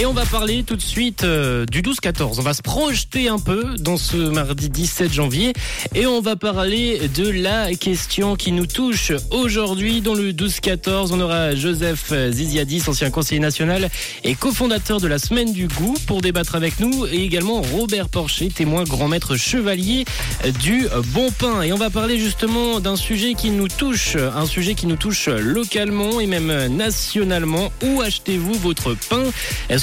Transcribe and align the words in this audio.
Et 0.00 0.06
on 0.06 0.12
va 0.12 0.24
parler 0.24 0.62
tout 0.62 0.76
de 0.76 0.80
suite 0.80 1.24
euh, 1.24 1.66
du 1.66 1.82
12-14. 1.82 2.36
On 2.38 2.42
va 2.42 2.54
se 2.54 2.62
projeter 2.62 3.28
un 3.28 3.40
peu 3.40 3.74
dans 3.80 3.96
ce 3.96 4.16
mardi 4.16 4.70
17 4.70 5.12
janvier 5.12 5.54
et 5.96 6.06
on 6.06 6.20
va 6.20 6.36
parler 6.36 7.08
de 7.08 7.28
la 7.28 7.74
question 7.74 8.36
qui 8.36 8.52
nous 8.52 8.66
touche 8.66 9.10
aujourd'hui 9.32 10.00
dans 10.00 10.14
le 10.14 10.30
12-14. 10.32 11.08
On 11.10 11.18
aura 11.18 11.56
Joseph 11.56 12.12
Ziziadis, 12.30 12.84
ancien 12.86 13.10
conseiller 13.10 13.40
national 13.40 13.90
et 14.22 14.36
cofondateur 14.36 15.00
de 15.00 15.08
la 15.08 15.18
Semaine 15.18 15.52
du 15.52 15.66
Goût 15.66 15.96
pour 16.06 16.20
débattre 16.20 16.54
avec 16.54 16.78
nous 16.78 17.04
et 17.06 17.24
également 17.24 17.60
Robert 17.60 18.08
Porcher, 18.08 18.50
témoin 18.50 18.84
grand 18.84 19.08
maître 19.08 19.34
chevalier 19.34 20.04
du 20.60 20.86
bon 21.06 21.32
pain. 21.32 21.62
Et 21.62 21.72
on 21.72 21.76
va 21.76 21.90
parler 21.90 22.20
justement 22.20 22.78
d'un 22.78 22.94
sujet 22.94 23.34
qui 23.34 23.50
nous 23.50 23.66
touche, 23.66 24.14
un 24.14 24.46
sujet 24.46 24.76
qui 24.76 24.86
nous 24.86 24.94
touche 24.94 25.26
localement 25.26 26.20
et 26.20 26.28
même 26.28 26.68
nationalement. 26.68 27.72
Où 27.82 28.00
achetez-vous 28.00 28.54
votre 28.54 28.94
pain? 28.94 29.24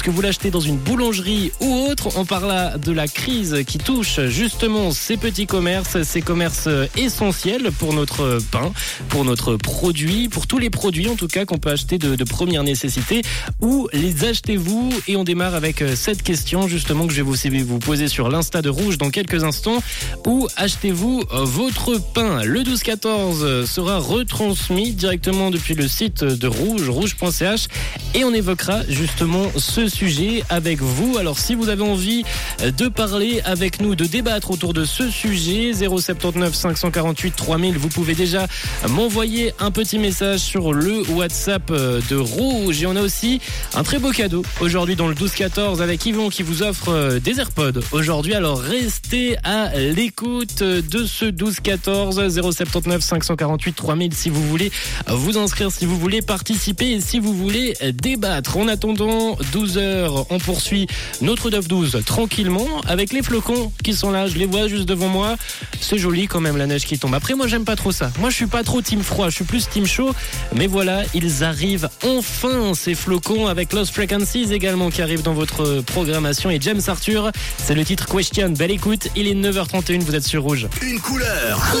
Que 0.06 0.12
vous 0.12 0.22
l'achetez 0.22 0.52
dans 0.52 0.60
une 0.60 0.76
boulangerie 0.76 1.50
ou 1.60 1.88
autre 1.88 2.16
On 2.16 2.24
parla 2.24 2.78
de 2.78 2.92
la 2.92 3.08
crise 3.08 3.64
qui 3.66 3.78
touche 3.78 4.20
justement 4.28 4.92
ces 4.92 5.16
petits 5.16 5.46
commerces, 5.46 6.00
ces 6.04 6.22
commerces 6.22 6.68
essentiels 6.96 7.72
pour 7.76 7.92
notre 7.92 8.38
pain, 8.52 8.72
pour 9.08 9.24
notre 9.24 9.56
produit, 9.56 10.28
pour 10.28 10.46
tous 10.46 10.58
les 10.58 10.70
produits 10.70 11.08
en 11.08 11.16
tout 11.16 11.26
cas 11.26 11.44
qu'on 11.44 11.58
peut 11.58 11.70
acheter 11.70 11.98
de, 11.98 12.14
de 12.14 12.22
première 12.22 12.62
nécessité. 12.62 13.22
Où 13.60 13.88
les 13.92 14.24
achetez-vous? 14.24 14.92
Et 15.08 15.16
on 15.16 15.24
démarre 15.24 15.56
avec 15.56 15.82
euh, 15.82 15.96
cette 15.96 16.22
question 16.22 16.68
justement 16.68 17.08
que 17.08 17.12
je 17.12 17.22
vais 17.22 17.58
vous, 17.58 17.66
vous 17.66 17.80
poser 17.80 18.06
sur 18.06 18.28
l'insta 18.28 18.62
de 18.62 18.68
Rouge 18.68 18.98
dans 18.98 19.10
quelques 19.10 19.42
instants. 19.42 19.82
Où 20.24 20.46
achetez-vous 20.56 21.24
euh, 21.32 21.42
votre 21.42 22.00
pain? 22.14 22.44
Le 22.44 22.62
12-14 22.62 23.66
sera 23.66 23.98
retransmis 23.98 24.92
directement 24.92 25.50
depuis 25.50 25.74
le 25.74 25.88
site 25.88 26.22
de 26.22 26.46
Rouge, 26.46 26.88
rouge.ch 26.88 27.66
et 28.14 28.22
on 28.22 28.32
évoquera 28.32 28.82
justement 28.88 29.50
ce 29.56 29.88
sujet 29.96 30.42
avec 30.50 30.82
vous. 30.82 31.16
Alors 31.16 31.38
si 31.38 31.54
vous 31.54 31.70
avez 31.70 31.82
envie 31.82 32.22
de 32.62 32.88
parler 32.88 33.40
avec 33.46 33.80
nous, 33.80 33.94
de 33.94 34.04
débattre 34.04 34.50
autour 34.50 34.74
de 34.74 34.84
ce 34.84 35.08
sujet, 35.08 35.72
079 35.72 36.54
548 36.54 37.34
3000, 37.34 37.78
vous 37.78 37.88
pouvez 37.88 38.14
déjà 38.14 38.46
m'envoyer 38.90 39.54
un 39.58 39.70
petit 39.70 39.98
message 39.98 40.40
sur 40.40 40.74
le 40.74 41.02
WhatsApp 41.12 41.72
de 41.72 42.16
Rouge. 42.16 42.82
Et 42.82 42.86
on 42.86 42.94
a 42.94 43.00
aussi 43.00 43.40
un 43.74 43.82
très 43.82 43.98
beau 43.98 44.10
cadeau 44.10 44.42
aujourd'hui 44.60 44.96
dans 44.96 45.08
le 45.08 45.14
12-14 45.14 45.80
avec 45.80 46.04
Yvon 46.04 46.28
qui 46.28 46.42
vous 46.42 46.62
offre 46.62 47.18
des 47.18 47.40
AirPods 47.40 47.80
aujourd'hui. 47.92 48.34
Alors 48.34 48.60
restez 48.60 49.38
à 49.44 49.74
l'écoute 49.78 50.62
de 50.62 51.06
ce 51.06 51.24
12-14, 51.24 52.52
079 52.52 53.02
548 53.02 53.72
3000 53.72 54.12
si 54.12 54.28
vous 54.28 54.46
voulez 54.46 54.70
vous 55.08 55.38
inscrire, 55.38 55.72
si 55.72 55.86
vous 55.86 55.98
voulez 55.98 56.20
participer 56.20 56.90
et 56.90 57.00
si 57.00 57.18
vous 57.18 57.32
voulez 57.32 57.74
débattre. 57.94 58.58
En 58.58 58.68
attendant 58.68 59.36
12h, 59.54 59.85
on 60.30 60.38
poursuit 60.38 60.86
notre 61.20 61.50
9-12 61.50 62.02
tranquillement 62.04 62.80
avec 62.86 63.12
les 63.12 63.22
flocons 63.22 63.72
qui 63.82 63.94
sont 63.94 64.10
là. 64.10 64.26
Je 64.26 64.36
les 64.36 64.46
vois 64.46 64.68
juste 64.68 64.86
devant 64.86 65.08
moi. 65.08 65.36
C'est 65.80 65.98
joli 65.98 66.26
quand 66.26 66.40
même 66.40 66.56
la 66.56 66.66
neige 66.66 66.84
qui 66.84 66.98
tombe. 66.98 67.14
Après, 67.14 67.34
moi, 67.34 67.46
j'aime 67.46 67.64
pas 67.64 67.76
trop 67.76 67.92
ça. 67.92 68.10
Moi, 68.18 68.30
je 68.30 68.36
suis 68.36 68.46
pas 68.46 68.62
trop 68.62 68.80
team 68.82 69.02
froid. 69.02 69.28
Je 69.28 69.34
suis 69.36 69.44
plus 69.44 69.68
team 69.68 69.86
chaud. 69.86 70.12
Mais 70.54 70.66
voilà, 70.66 71.02
ils 71.14 71.44
arrivent 71.44 71.88
enfin 72.04 72.72
ces 72.74 72.94
flocons 72.94 73.46
avec 73.46 73.72
Lost 73.72 73.92
Frequencies 73.92 74.52
également 74.52 74.90
qui 74.90 75.02
arrivent 75.02 75.22
dans 75.22 75.34
votre 75.34 75.80
programmation. 75.82 76.50
Et 76.50 76.58
James 76.60 76.82
Arthur, 76.86 77.30
c'est 77.58 77.74
le 77.74 77.84
titre 77.84 78.06
Question. 78.06 78.50
Belle 78.50 78.70
écoute. 78.70 79.08
Il 79.16 79.26
est 79.28 79.34
9h31. 79.34 80.00
Vous 80.00 80.14
êtes 80.14 80.24
sur 80.24 80.42
Rouge. 80.42 80.68
Une 80.82 81.00
couleur. 81.00 81.74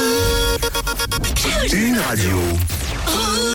Une 1.72 1.98
radio. 1.98 2.38